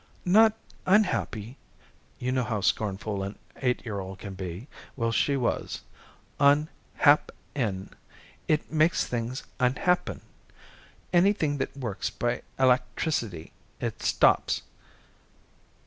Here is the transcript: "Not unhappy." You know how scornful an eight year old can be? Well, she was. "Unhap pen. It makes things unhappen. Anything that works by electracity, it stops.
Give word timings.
"Not 0.25 0.53
unhappy." 0.87 1.57
You 2.17 2.31
know 2.31 2.43
how 2.43 2.61
scornful 2.61 3.21
an 3.21 3.37
eight 3.57 3.85
year 3.85 3.99
old 3.99 4.17
can 4.17 4.33
be? 4.33 4.67
Well, 4.95 5.11
she 5.11 5.37
was. 5.37 5.81
"Unhap 6.39 7.29
pen. 7.53 7.91
It 8.47 8.71
makes 8.71 9.05
things 9.05 9.43
unhappen. 9.59 10.21
Anything 11.13 11.59
that 11.59 11.77
works 11.77 12.09
by 12.09 12.41
electracity, 12.57 13.51
it 13.79 14.01
stops. 14.01 14.63